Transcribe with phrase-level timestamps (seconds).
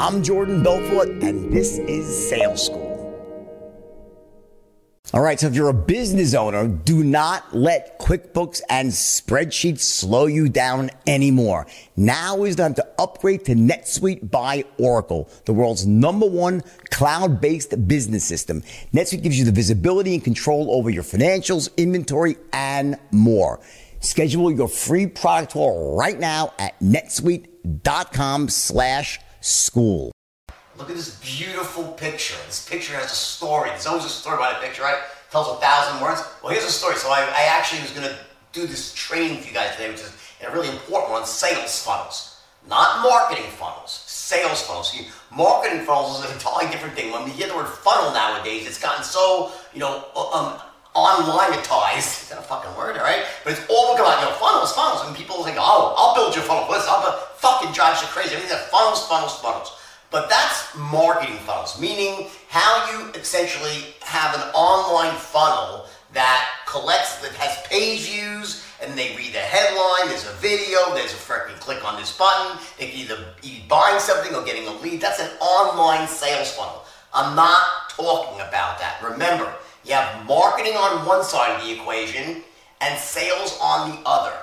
[0.00, 2.88] I'm Jordan Belfort, and this is Sales School.
[5.12, 10.24] All right, so if you're a business owner, do not let QuickBooks and spreadsheets slow
[10.24, 11.66] you down anymore.
[11.98, 17.86] Now is the time to upgrade to NetSuite by Oracle, the world's number one cloud-based
[17.86, 18.62] business system.
[18.94, 23.60] NetSuite gives you the visibility and control over your financials, inventory, and more.
[24.00, 30.12] Schedule your free product tour right now at netsuite.com slash school.
[30.76, 32.36] Look at this beautiful picture.
[32.46, 33.70] This picture has a story.
[33.70, 34.96] There's always a story about a picture, right?
[34.96, 36.22] It tells a thousand words.
[36.42, 36.96] Well, here's a story.
[36.96, 38.16] So I, I actually was going to
[38.52, 40.12] do this training for you guys today, which is
[40.46, 42.40] a really important one, sales funnels.
[42.68, 44.92] Not marketing funnels, sales funnels.
[44.92, 47.10] See, marketing funnels is a totally different thing.
[47.10, 50.60] When we hear the word funnel nowadays, it's gotten so, you know, um,
[50.94, 51.96] onlineatized.
[52.24, 53.24] Is that a fucking word, all right?
[53.44, 55.06] But it's all about, you know, funnels, funnels.
[55.06, 56.68] And people think, oh, I'll build your funnel.
[56.68, 57.02] What's up?
[57.02, 57.29] Fucking
[57.80, 58.34] drives you crazy.
[58.34, 59.72] Everything's that funnels, funnels, funnels.
[60.10, 67.32] But that's marketing funnels, meaning how you essentially have an online funnel that collects, that
[67.34, 71.82] has page views, and they read the headline, there's a video, there's a freaking click
[71.86, 75.00] on this button, they can either be buying something or getting a lead.
[75.00, 76.84] That's an online sales funnel.
[77.14, 79.00] I'm not talking about that.
[79.02, 82.42] Remember, you have marketing on one side of the equation
[82.82, 84.36] and sales on the other.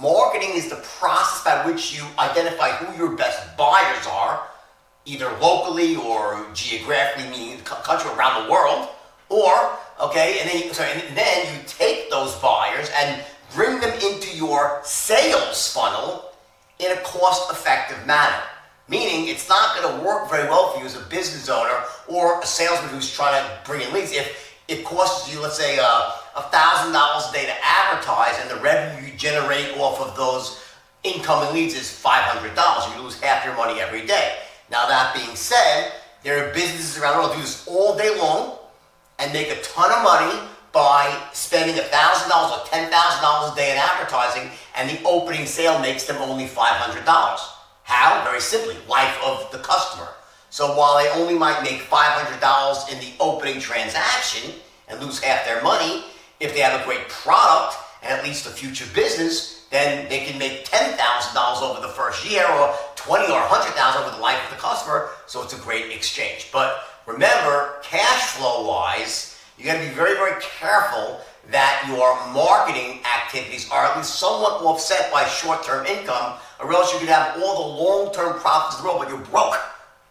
[0.00, 4.46] Marketing is the process by which you identify who your best buyers are
[5.04, 8.88] either locally or geographically, meaning the country around the world,
[9.28, 13.92] or okay, and then you, sorry, and then you take those buyers and bring them
[13.94, 16.30] into your sales funnel
[16.78, 18.42] in a cost-effective manner.
[18.88, 22.40] Meaning, it's not going to work very well for you as a business owner or
[22.40, 26.12] a salesman who's trying to bring in leads if it costs you, let's say, uh,
[26.38, 30.62] a thousand dollars a day to advertise, and the revenue you generate off of those
[31.02, 32.94] incoming leads is five hundred dollars.
[32.94, 34.38] You lose half your money every day.
[34.70, 38.16] Now, that being said, there are businesses around the world who do this all day
[38.18, 38.58] long
[39.18, 40.38] and make a ton of money
[40.72, 46.16] by spending $1,000 or $10,000 a day in advertising, and the opening sale makes them
[46.20, 47.04] only $500.
[47.84, 48.22] How?
[48.24, 50.08] Very simply, life of the customer.
[50.50, 54.52] So while they only might make $500 in the opening transaction
[54.88, 56.04] and lose half their money,
[56.40, 60.38] if they have a great product and at least a future business, then they can
[60.38, 64.60] make $10,000 over the first year or 20 or 100,000 over the life of the
[64.60, 65.10] customer.
[65.26, 66.48] So it's a great exchange.
[66.52, 73.00] But remember, cash flow wise, you got to be very, very careful that your marketing
[73.04, 77.68] activities are at least somewhat offset by short-term income, or else you could have all
[77.68, 79.56] the long-term profits in the world, but you're broke.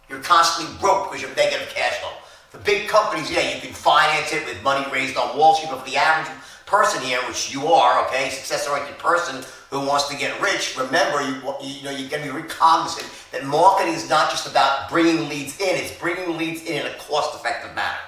[0.08, 2.10] You're constantly broke because you're negative cash flow.
[2.50, 5.80] The big companies, yeah, you can finance it with money raised on Wall Street, but
[5.84, 10.40] for the average person here, which you are, okay, success-oriented person who wants to get
[10.40, 14.30] rich, remember, you, you know, you got to be very cognizant that marketing is not
[14.30, 17.98] just about bringing leads in, it's bringing leads in in a cost-effective manner.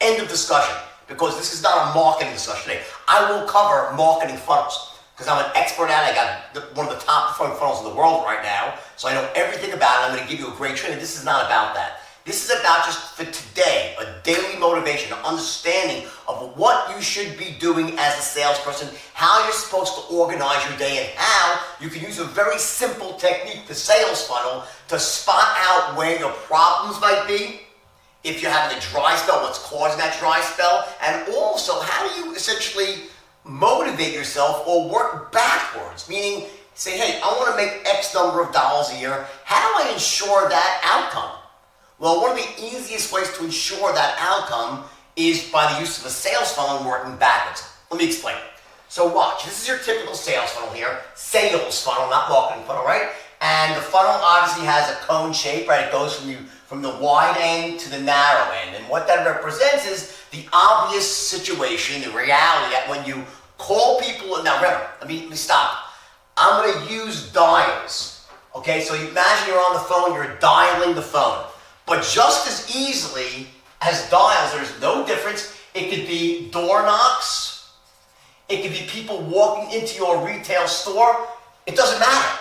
[0.00, 2.82] End of discussion, because this is not a marketing discussion today.
[3.06, 6.12] I will cover marketing funnels, because I'm an expert at it.
[6.12, 9.14] I got the, one of the top funnels in the world right now, so I
[9.14, 10.10] know everything about it.
[10.10, 10.98] I'm going to give you a great training.
[10.98, 12.00] This is not about that.
[12.24, 17.36] This is about just for today, a daily motivation, an understanding of what you should
[17.36, 21.90] be doing as a salesperson, how you're supposed to organize your day, and how you
[21.90, 26.98] can use a very simple technique, the sales funnel, to spot out where your problems
[26.98, 27.60] might be.
[28.22, 32.20] If you're having a dry spell, what's causing that dry spell, and also how do
[32.20, 33.02] you essentially
[33.44, 38.50] motivate yourself or work backwards, meaning say, hey, I want to make X number of
[38.54, 39.26] dollars a year.
[39.44, 41.43] How do I ensure that outcome?
[42.04, 44.84] Well, one of the easiest ways to ensure that outcome
[45.16, 47.66] is by the use of a sales funnel working backwards.
[47.90, 48.36] Let me explain.
[48.90, 50.98] So watch, this is your typical sales funnel here.
[51.14, 53.08] Sales funnel, not marketing funnel, right?
[53.40, 55.86] And the funnel obviously has a cone shape, right?
[55.86, 58.76] It goes from you from the wide end to the narrow end.
[58.76, 63.24] And what that represents is the obvious situation, the reality that when you
[63.56, 65.86] call people, now remember, let me, let me stop.
[66.36, 68.26] I'm gonna use dials.
[68.54, 71.46] Okay, so imagine you're on the phone, you're dialing the phone.
[71.86, 73.46] But just as easily
[73.80, 75.56] as dials, there's no difference.
[75.74, 77.72] It could be door knocks.
[78.48, 81.26] It could be people walking into your retail store.
[81.66, 82.38] It doesn't matter.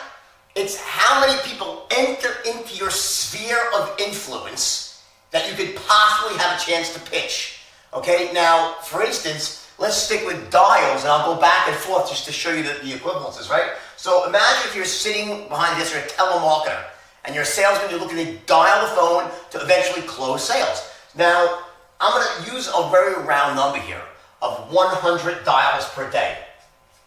[0.56, 6.60] It's how many people enter into your sphere of influence that you could possibly have
[6.60, 7.60] a chance to pitch.
[7.94, 12.26] Okay, now, for instance, let's stick with dials, and I'll go back and forth just
[12.26, 13.72] to show you the, the equivalences, right?
[13.98, 16.84] So imagine if you're sitting behind this, or a telemarketer,
[17.26, 20.90] and you're a salesman, you're looking to dial the phone to eventually close sales.
[21.16, 21.64] Now,
[22.02, 24.02] I'm going to use a very round number here
[24.42, 26.38] of 100 dials per day.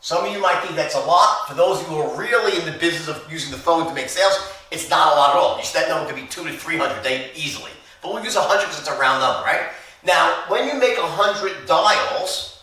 [0.00, 1.48] Some of you might think that's a lot.
[1.48, 3.94] For those of you who are really in the business of using the phone to
[3.94, 4.38] make sales,
[4.70, 5.58] it's not a lot at all.
[5.58, 7.72] You that number could be two to 300 a day easily.
[8.02, 9.70] But we'll use 100 because it's a round number, right?
[10.04, 12.62] Now, when you make 100 dials,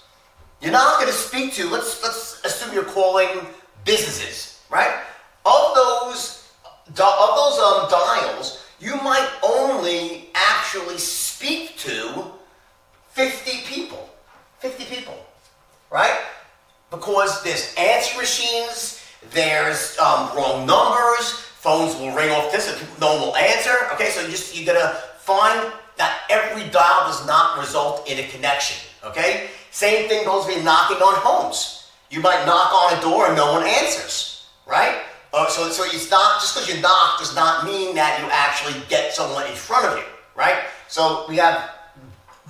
[0.62, 3.28] you're not going to speak to, let's, let's assume you're calling
[3.84, 5.04] businesses, right?
[5.46, 6.43] Of those,
[6.88, 12.26] of those um, dials, you might only actually speak to
[13.12, 14.10] 50 people.
[14.60, 15.18] 50 people,
[15.92, 16.20] right?
[16.90, 21.32] Because there's answer machines, there's um, wrong numbers,
[21.64, 22.68] phones will ring off this
[23.00, 23.72] no one will answer.
[23.94, 28.28] Okay, so you just you gotta find that every dial does not result in a
[28.28, 28.78] connection.
[29.04, 31.90] Okay, same thing goes with knocking on homes.
[32.10, 35.03] You might knock on a door and no one answers, right?
[35.34, 38.80] Uh, so, so it's not just because you knock does not mean that you actually
[38.88, 40.66] get someone in front of you, right?
[40.88, 41.72] So we have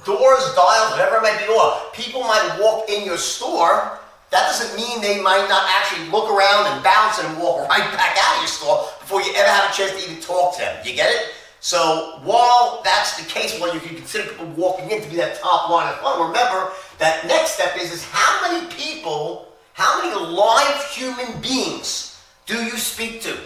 [0.03, 4.00] doors, dials, whatever it might be, or people might walk in your store.
[4.31, 8.18] That doesn't mean they might not actually look around and bounce and walk right back
[8.19, 10.75] out of your store before you ever have a chance to even talk to them.
[10.86, 11.31] You get it?
[11.62, 15.39] So while that's the case, while you can consider people walking in to be that
[15.39, 20.13] top line of fun, remember that next step is, is how many people, how many
[20.13, 22.12] live human beings
[22.45, 23.38] do you speak to?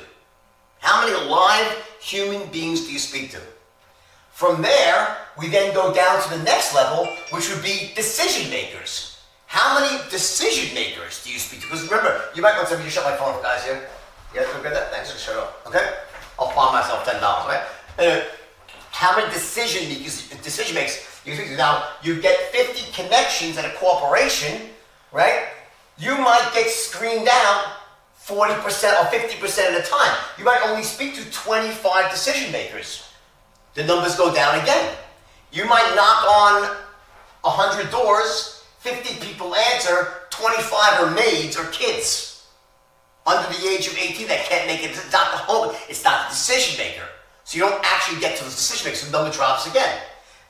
[0.80, 3.42] How many live human beings do you speak to?
[4.32, 9.18] From there, we then go down to the next level, which would be decision makers.
[9.48, 11.66] How many decision makers do you speak to?
[11.68, 13.88] Because remember, you might want somebody to shut my phone off, guys, here.
[14.34, 14.92] You guys okay that?
[14.92, 15.64] Thanks, shut up.
[15.66, 15.94] Okay?
[16.38, 18.24] I'll find myself $10, right?
[18.92, 21.58] How many decision makers, decision makers you speak to?
[21.58, 24.70] Now, you get 50 connections at a corporation,
[25.12, 25.48] right?
[25.98, 27.77] You might get screened out
[28.28, 28.60] 40%
[28.92, 30.18] or 50% at a time.
[30.38, 33.08] You might only speak to 25 decision makers
[33.78, 34.96] the numbers go down again.
[35.54, 36.76] You might knock on
[37.44, 42.44] 100 doors, 50 people answer, 25 are maids or kids
[43.28, 44.90] under the age of 18 that can't make it.
[44.90, 47.06] It's not the home, it's not the decision maker.
[47.44, 50.02] So you don't actually get to the decision maker, so the number drops again.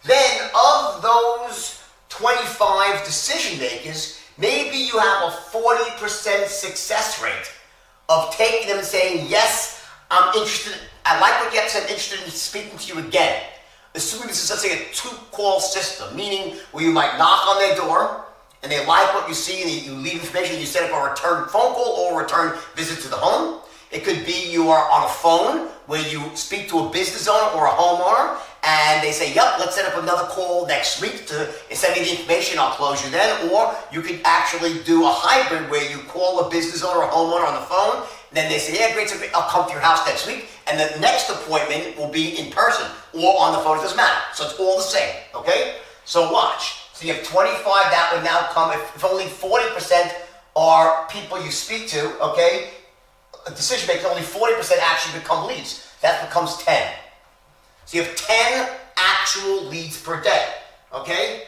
[0.05, 7.51] Then, of those 25 decision makers, maybe you have a 40% success rate
[8.09, 11.89] of taking them and saying, Yes, I'm interested I like what you have said, I'm
[11.89, 13.41] interested in speaking to you again.
[13.95, 17.77] Assuming this is, let's say, a two-call system, meaning where you might knock on their
[17.77, 18.25] door,
[18.61, 21.47] and they like what you see, and you leave information, you set up a return
[21.47, 23.61] phone call or a return visit to the home.
[23.89, 27.49] It could be you are on a phone where you speak to a business owner
[27.57, 31.47] or a homeowner, and they say, "Yep, let's set up another call next week to
[31.73, 32.59] send me the information.
[32.59, 36.49] I'll close you then." Or you could actually do a hybrid where you call a
[36.49, 39.71] business owner or homeowner on the phone, then they say, "Yeah, great, I'll come to
[39.71, 43.59] your house next week." and the next appointment will be in person or on the
[43.59, 43.77] phone.
[43.77, 44.19] It doesn't matter.
[44.33, 45.15] So it's all the same.
[45.33, 45.77] Okay?
[46.05, 46.83] So watch.
[46.93, 50.13] So you have 25 that would now come if, if only 40%
[50.55, 52.71] are people you speak to, okay?
[53.55, 55.91] Decision makers, only 40% actually become leads.
[56.01, 56.91] That becomes 10.
[57.85, 60.49] So you have 10 actual leads per day.
[60.93, 61.43] Okay?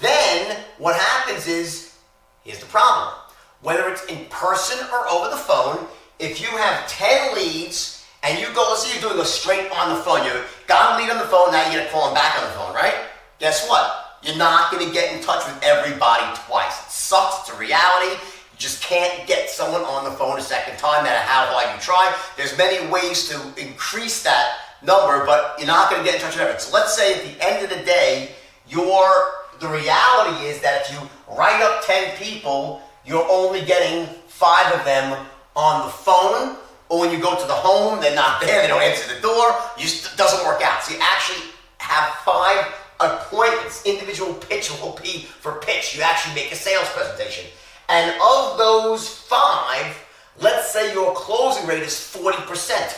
[0.00, 1.94] Then what happens is
[2.42, 3.14] here's the problem.
[3.62, 5.86] Whether it's in person or over the phone,
[6.18, 9.96] if you have 10 leads and you go, let's say you're doing a straight on
[9.96, 10.24] the phone.
[10.24, 10.32] You
[10.66, 12.74] got a lead on the phone, now you're gonna call him back on the phone,
[12.74, 12.94] right?
[13.38, 14.18] Guess what?
[14.22, 16.86] You're not gonna get in touch with everybody twice.
[16.86, 18.16] It sucks, it's a reality.
[18.54, 21.74] You just can't get someone on the phone a second time, no matter how hard
[21.74, 22.14] you try.
[22.36, 26.42] There's many ways to increase that number, but you're not gonna get in touch with
[26.42, 26.60] everyone.
[26.60, 28.30] So let's say at the end of the day,
[28.68, 34.72] your the reality is that if you write up 10 people, you're only getting five
[34.72, 35.26] of them
[35.56, 36.56] on the phone
[36.88, 39.56] or when you go to the home, they're not there, they don't answer the door,
[39.76, 40.82] just, it doesn't work out.
[40.82, 45.96] So you actually have five appointments, individual pitch will be for pitch.
[45.96, 47.46] You actually make a sales presentation.
[47.88, 49.96] And of those five,
[50.40, 52.96] let's say your closing rate is 40%.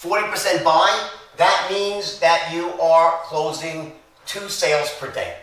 [0.00, 3.92] 40% buy, that means that you are closing
[4.26, 5.36] two sales per day.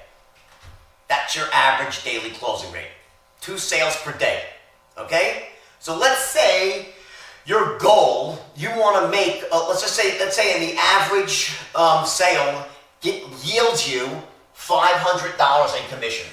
[1.08, 2.92] That's your average daily closing rate.
[3.42, 4.44] Two sales per day.
[4.98, 5.50] Okay?
[5.80, 6.90] So let's say
[7.46, 11.56] your goal, you want to make, uh, let's just say, let's say in the average
[11.76, 12.66] um, sale
[13.04, 14.10] it yields you
[14.58, 16.28] $500 in commission.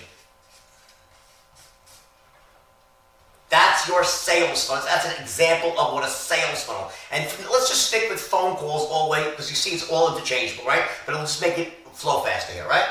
[3.52, 4.82] That's your sales funnel.
[4.86, 6.90] That's an example of what a sales funnel.
[7.12, 10.16] And let's just stick with phone calls all the way, because you see it's all
[10.16, 10.82] interchangeable, right?
[11.04, 12.86] But it'll just make it flow faster here, right?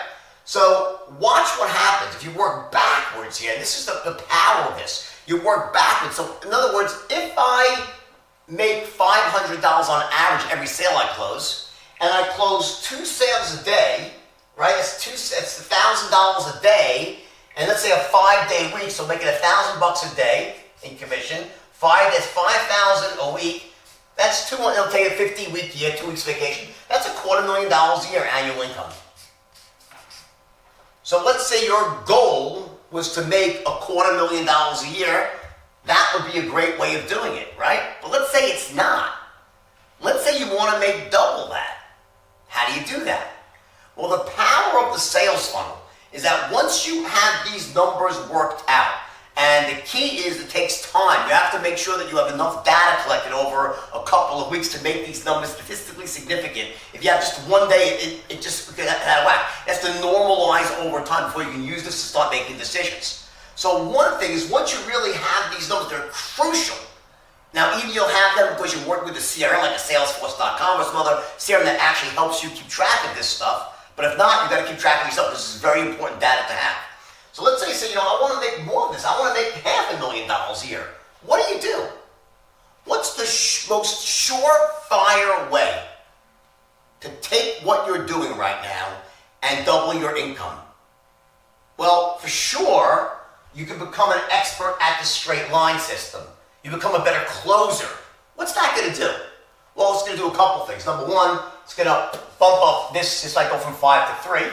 [0.45, 3.55] So watch what happens if you work backwards here.
[3.57, 5.11] This is the, the power of this.
[5.25, 6.17] You work backwards.
[6.17, 7.87] So in other words, if I
[8.47, 14.11] make $500 on average every sale I close, and I close two sales a day,
[14.55, 14.75] right?
[14.77, 17.19] It's two, it's thousand dollars a day,
[17.57, 20.55] and let's say a five day week, so make it a thousand bucks a day
[20.83, 21.45] in commission.
[21.73, 23.73] Five, that's five thousand a week.
[24.17, 24.55] That's two.
[24.55, 26.69] It'll take a 50 week year, two weeks vacation.
[26.89, 28.91] That's a quarter million dollars a year annual income.
[31.03, 35.29] So let's say your goal was to make a quarter million dollars a year.
[35.85, 37.81] That would be a great way of doing it, right?
[38.01, 39.13] But let's say it's not.
[39.99, 41.77] Let's say you want to make double that.
[42.47, 43.33] How do you do that?
[43.95, 45.80] Well, the power of the sales funnel
[46.13, 48.95] is that once you have these numbers worked out,
[49.37, 51.27] and the key is it takes time.
[51.27, 54.51] You have to make sure that you have enough data collected over a couple of
[54.51, 56.69] weeks to make these numbers statistically significant.
[56.93, 59.49] If you have just one day, it, it just get out of whack.
[59.65, 63.29] That's to normalize over time before you can use this to start making decisions.
[63.55, 66.77] So one thing is once you really have these numbers, they're crucial.
[67.53, 70.83] Now, either you'll have them because you work with a CRM like a Salesforce.com or
[70.85, 73.80] some other CRM that actually helps you keep track of this stuff.
[73.95, 75.31] But if not, you've got to keep track of yourself.
[75.31, 76.77] This is very important data to have.
[77.33, 79.05] So let's say you say, you know, I want to make more of this.
[79.05, 80.87] I want to make half a million dollars a year.
[81.23, 81.87] What do you do?
[82.85, 85.83] What's the sh- most surefire way
[87.01, 88.97] to take what you're doing right now
[89.43, 90.59] and double your income?
[91.77, 93.17] Well, for sure,
[93.55, 96.21] you can become an expert at the straight line system.
[96.63, 97.87] You become a better closer.
[98.35, 99.11] What's that going to do?
[99.75, 100.85] Well, it's going to do a couple things.
[100.85, 104.47] Number one, it's to bump up this, this might go from five to three.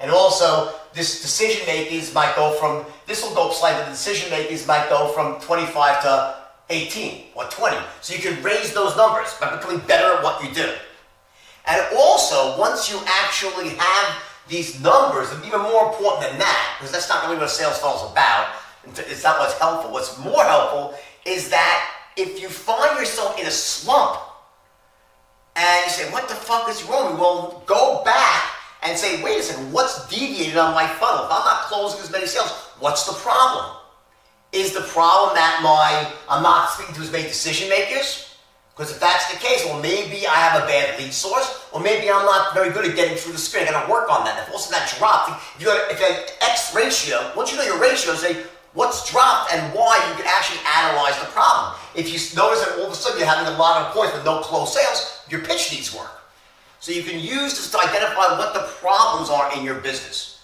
[0.00, 4.30] And also, this decision makers might go from, this will go up slightly, the decision
[4.30, 6.36] makers might go from 25 to
[6.70, 7.76] 18 or 20.
[8.00, 10.72] So you can raise those numbers by becoming better at what you do.
[11.66, 16.92] And also, once you actually have these numbers, and even more important than that, because
[16.92, 18.54] that's not really what a sales funnel is about,
[18.84, 19.92] it's not what's helpful.
[19.92, 20.94] What's more helpful
[21.26, 24.18] is that if you find yourself in a slump
[25.60, 27.18] and you say, what the fuck is wrong?
[27.18, 28.50] Well, go back
[28.82, 31.26] and say, wait a second, what's deviated on my funnel?
[31.26, 33.76] If I'm not closing as many sales, what's the problem?
[34.52, 38.34] Is the problem that my I'm not speaking to as many decision makers?
[38.74, 42.10] Because if that's the case, well, maybe I have a bad lead source, or maybe
[42.10, 43.68] I'm not very good at getting through the screen.
[43.68, 44.48] I got to work on that.
[44.48, 47.78] If also that dropped, if you got if have X ratio, once you know your
[47.78, 50.64] ratio, say what's dropped and why, you can actually.
[52.00, 54.24] If you notice that all of a sudden you're having a lot of points with
[54.24, 56.22] no closed sales, your pitch needs work.
[56.80, 60.40] So you can use this to identify what the problems are in your business.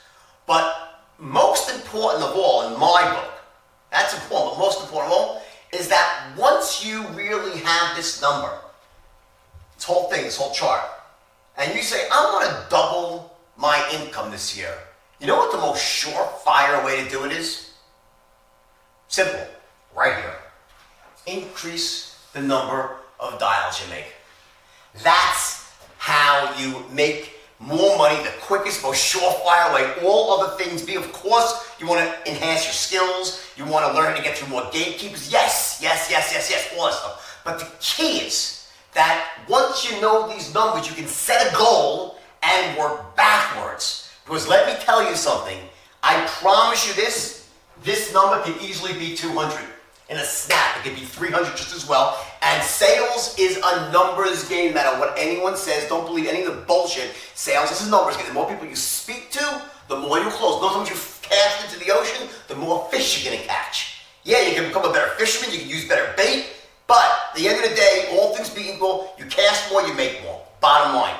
[0.46, 3.32] But most important of all, in my book,
[3.90, 8.52] that's important, but most important of all, is that once you really have this number,
[9.76, 10.82] this whole thing, this whole chart,
[11.56, 14.75] and you say, I want to double my income this year,
[15.20, 17.70] you know what the most surefire way to do it is?
[19.08, 19.46] Simple,
[19.96, 20.36] right here.
[21.26, 24.12] Increase the number of dials you make.
[25.02, 29.92] That's how you make more money the quickest, most surefire way.
[30.04, 33.45] All other things be, of course, you want to enhance your skills.
[33.56, 35.33] You want to learn to get through more gatekeepers.
[35.33, 37.40] Yes, yes, yes, yes, yes, all that stuff.
[37.45, 42.18] But the key is that once you know these numbers, you can set a goal
[42.42, 44.11] and work backwards.
[44.25, 45.59] Because let me tell you something.
[46.02, 47.49] I promise you this,
[47.83, 49.59] this number can easily be 200
[50.08, 50.76] in a snap.
[50.78, 52.16] It could be 300 just as well.
[52.42, 55.88] And sales is a numbers game, no matter what anyone says.
[55.88, 57.10] Don't believe any of the bullshit.
[57.34, 58.26] Sales is a numbers game.
[58.26, 60.60] The more people you speak to, the more you close.
[60.60, 64.02] The more you cast into the ocean, the more fish you're gonna catch.
[64.22, 66.46] Yeah, you can become a better fisherman, you can use better bait,
[66.86, 69.94] but at the end of the day, all things being equal, you cast more, you
[69.94, 70.42] make more.
[70.60, 71.14] Bottom line.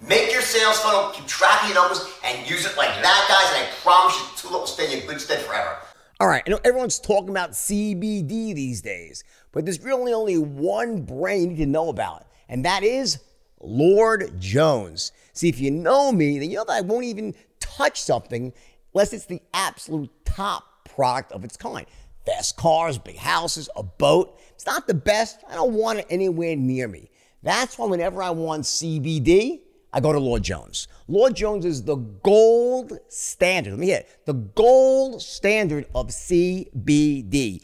[0.00, 3.58] Make your sales funnel, keep track of your numbers, and use it like that, guys,
[3.58, 5.76] and I promise you, Tulip will stay in good stead forever.
[6.22, 11.02] All right, I know everyone's talking about CBD these days, but there's really only one
[11.02, 13.18] brand you need to know about, and that is
[13.60, 15.10] Lord Jones.
[15.32, 18.52] See, if you know me, then you know that I won't even touch something
[18.94, 21.86] unless it's the absolute top product of its kind.
[22.24, 24.38] Fast cars, big houses, a boat.
[24.54, 25.40] It's not the best.
[25.50, 27.10] I don't want it anywhere near me.
[27.42, 29.61] That's why whenever I want CBD,
[29.92, 30.88] I go to Lord Jones.
[31.06, 33.70] Lord Jones is the gold standard.
[33.70, 34.20] Let me hear it.
[34.24, 37.62] The gold standard of CBD.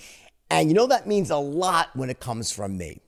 [0.50, 3.00] And you know that means a lot when it comes from me.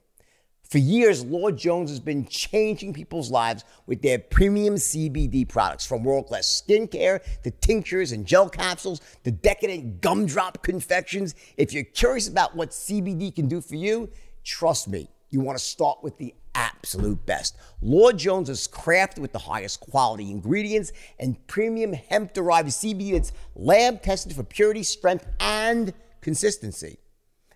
[0.70, 6.04] For years, Lord Jones has been changing people's lives with their premium CBD products, from
[6.04, 11.34] world class skincare to tinctures and gel capsules to decadent gumdrop confections.
[11.56, 14.10] If you're curious about what CBD can do for you,
[14.44, 17.56] trust me, you want to start with the absolute best.
[17.82, 23.32] Lord Jones is crafted with the highest quality ingredients and premium hemp derived CBD that's
[23.54, 26.98] lab tested for purity, strength, and consistency.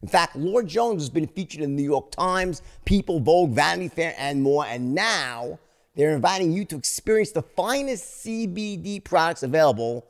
[0.03, 3.89] In fact, Lord Jones has been featured in the New York Times, People, Vogue, Vanity
[3.89, 4.67] Fair, and more.
[4.67, 5.59] And now
[5.97, 10.07] they're inviting you to experience the finest CBD products available.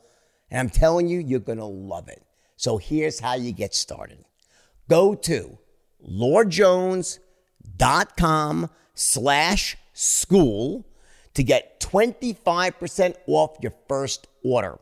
[0.51, 2.21] And I'm telling you, you're going to love it.
[2.57, 4.25] So here's how you get started
[4.89, 5.57] go to
[6.01, 7.19] Lord Jones
[7.77, 10.85] lordjones.com slash school
[11.33, 14.77] to get 25% off your first order.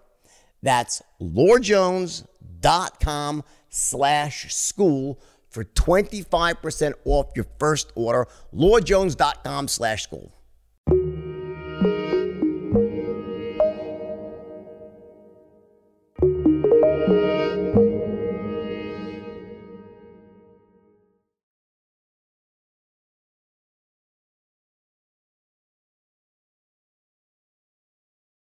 [0.61, 5.19] That's lordjones.com slash school
[5.49, 8.27] for 25% off your first order.
[8.55, 10.31] lordjones.com slash school.